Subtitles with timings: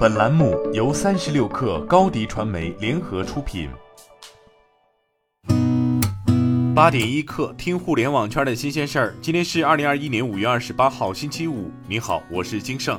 [0.00, 3.68] 本栏目由三十六氪高低传媒联合出品。
[6.74, 9.14] 八点一刻，听互联网圈的新鲜事儿。
[9.20, 11.70] 今天是二零二一年五月二十八号，星期五。
[11.86, 12.98] 你好，我是金盛。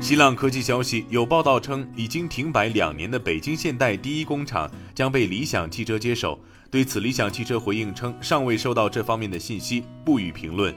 [0.00, 6.38] 新浪科技消息，有报道称，已经停摆两年的北京现代第一工厂将被理想汽车接手。
[6.70, 10.72] 对此，理想汽车回应称，尚未收到这方面的信息，不予评论。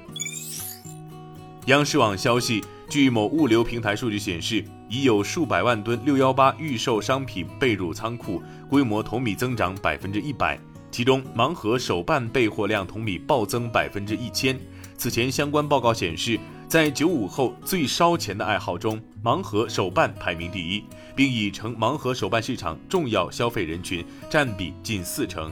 [1.68, 2.64] 央视网消息。
[2.88, 10.60] 据某物流平台数据显示，已有数百万吨六幺八预售商品备入仓库，规模同比增长百分之一百。
[10.92, 14.58] 其中，盲盒手办备货量同比暴增百分之一千。
[14.98, 20.84] 此前相关报告显示，在九五后最烧钱的爱好中，盲盒手办排名第一，
[21.16, 25.52] 并已成盲盒手办市场重要消费人群，占比近四成。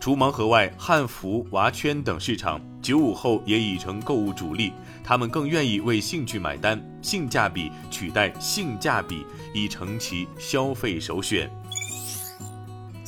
[0.00, 4.72] 除盲盒外，汉服、娃圈等市场，九五后也已成购物主力。
[5.04, 9.24] 他们更愿意为兴趣买单，性价比取代性价比，
[9.54, 11.50] 已成其消费首选。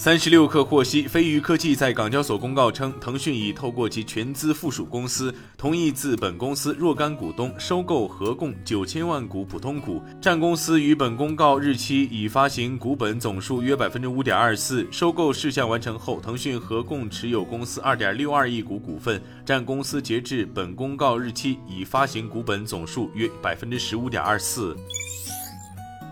[0.02, 14.86] 三十六氪获悉，飞鱼科技在港交所公告称，腾讯已透过其全资附属公司同意自本公司若干股东收购合共九千万股普通股，占公司于本公告日期已发行股本总数约百分之五点二四。
[14.90, 24.74] 收购事项完成后，腾讯合共持有公司二点六二亿股股份，占公司截至本公告日期已发行股本总数约百分之十五点二四。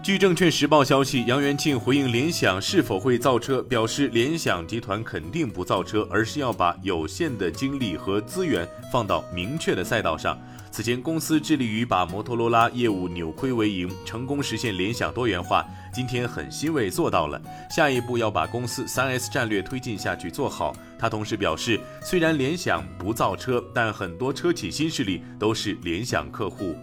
[0.09, 10.41] 据证券时报消息，杨元庆回应联想是否会造车，表示联想集团肯定不造车，而是要把有限的精力和资源放到明确的赛道上。
[10.71, 15.63] 此前，公司致力于把摩托罗拉业务扭亏为盈，成功实现联想多元化。
[15.93, 17.39] 今天很欣慰做到了，
[17.71, 20.75] 下一步要把公司三 S 战略推进下去做好。
[20.99, 26.75] 他同时表示，虽然联想不造车，但很多车企新势力都是联想客户。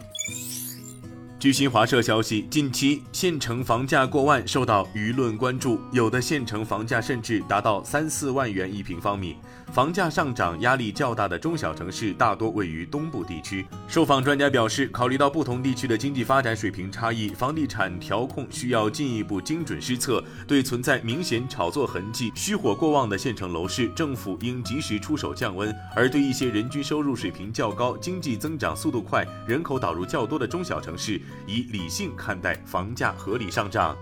[1.45, 9.35] 据新华社消息，近期县城房价过万，受到舆论关注，有的县城房价甚至达到三四万元一平方米。
[9.71, 13.63] 房价上涨压力较大的中小城市大多位于东部地区。
[13.87, 20.23] 受访专家表示，考虑到不同地区的经济发展水平差异，房地产调控需要进一步精准施策。
[20.47, 33.95] 对存在明显炒作痕迹、虚火过旺的县城楼市，政府应及时出手降温；而对一些人均收入水平较高、经济增长速度快、人口导入较多的中小城市，以理性看待房价合理上涨。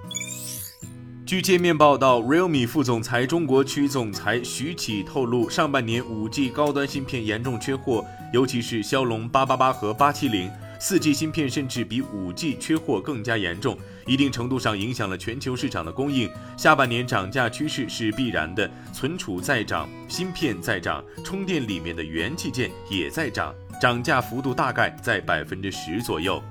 [1.26, 10.52] 据界面报道，realme 副总裁中国区总裁徐启透露，上半年 5G 高端芯片严重缺货，尤其是骁龙888和870。
[10.80, 16.30] 4G 芯片甚至比 5G 缺货更加严重，一定程度上影响了全球市场的供应。
[16.58, 26.44] 下半年涨价趋势是必然的，存储在涨，芯片在涨，充电里面的元器件也在涨，涨价幅度大概在百分之十左右。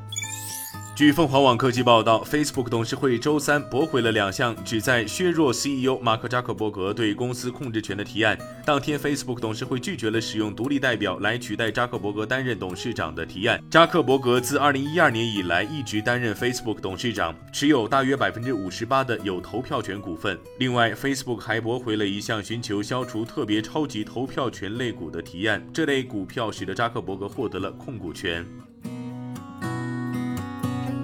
[1.02, 8.38] 据凤凰网科技报道，Facebook 董事会周三驳回了两项旨在削弱 CEO 马克扎克伯格对公司控制权的提案。
[8.64, 13.60] 当天，Facebook 董事会拒绝了使用独立代表来取代扎克伯格担任董事长的提案。
[13.68, 20.38] 扎克伯格自2012年以来一直担任 Facebook 董事长，持有大约百分之五十八的有投票权股份。
[20.60, 28.46] 另外，Facebook 还驳回了一项寻求消除特别超级投票权类股的提案，这类股票使得扎克伯格获得了控股权。